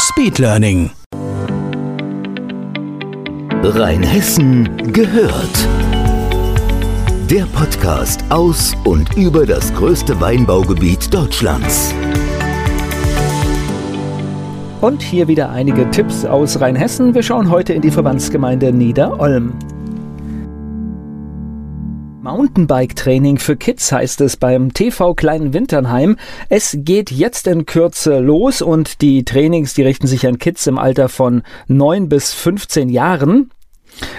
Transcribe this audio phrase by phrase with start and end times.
[0.00, 0.90] Speedlearning.
[3.64, 5.68] Rheinhessen gehört.
[7.28, 11.92] Der Podcast aus und über das größte Weinbaugebiet Deutschlands.
[14.80, 17.12] Und hier wieder einige Tipps aus Rheinhessen.
[17.12, 19.52] Wir schauen heute in die Verbandsgemeinde Niederolm.
[22.28, 26.18] Mountainbike-Training für Kids heißt es beim TV Kleinen Winternheim.
[26.50, 30.76] Es geht jetzt in Kürze los und die Trainings, die richten sich an Kids im
[30.76, 33.50] Alter von 9 bis 15 Jahren.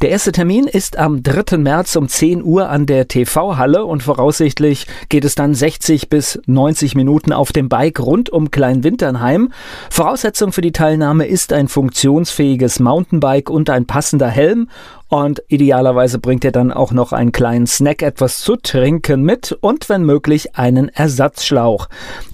[0.00, 1.58] Der erste Termin ist am 3.
[1.58, 6.94] März um 10 Uhr an der TV-Halle und voraussichtlich geht es dann 60 bis 90
[6.94, 9.52] Minuten auf dem Bike rund um Kleinwinternheim.
[9.90, 14.68] Voraussetzung für die Teilnahme ist ein funktionsfähiges Mountainbike und ein passender Helm
[15.10, 19.88] und idealerweise bringt ihr dann auch noch einen kleinen Snack, etwas zu trinken mit und
[19.88, 21.88] wenn möglich einen Ersatzschlauch.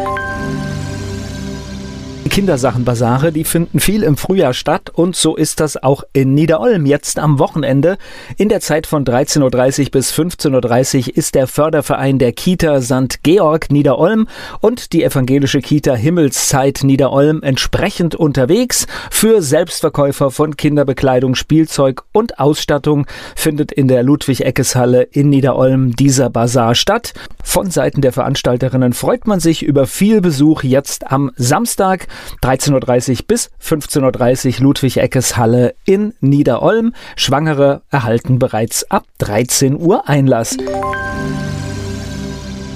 [2.35, 7.21] Kindersachenbasare, die finden viel im Frühjahr statt und so ist das auch in Niederolm jetzt
[7.21, 7.97] am Wochenende.
[8.37, 13.23] In der Zeit von 13.30 Uhr bis 15.30 Uhr ist der Förderverein der Kita St.
[13.23, 14.27] Georg Niederolm
[14.61, 18.89] und die evangelische Kita Himmelszeit Niederolm entsprechend unterwegs.
[19.13, 23.07] Für Selbstverkäufer von Kinderbekleidung, Spielzeug und Ausstattung
[23.37, 27.15] findet in der Ludwig-Eckes-Halle in Niederolm dieser Bazar statt.
[27.45, 32.09] Von Seiten der Veranstalterinnen freut man sich über viel Besuch jetzt am Samstag.
[32.43, 36.93] 13.30 Uhr bis 15.30 Uhr Ludwig Eckes Halle in Niederolm.
[37.17, 40.57] Schwangere erhalten bereits ab 13 Uhr Einlass.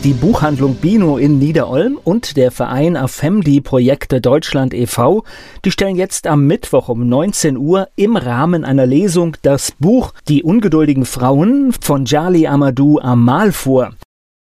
[0.05, 5.25] Die Buchhandlung Bino in Niederolm und der Verein Afemdi Projekte Deutschland e.V.,
[5.65, 10.45] die stellen jetzt am Mittwoch um 19 Uhr im Rahmen einer Lesung das Buch Die
[10.45, 13.91] ungeduldigen Frauen von Jali Amadou Amal vor.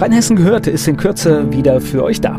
[0.00, 2.38] Rheinhessen gehört ist in Kürze wieder für euch da.